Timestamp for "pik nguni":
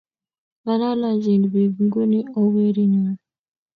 1.53-2.19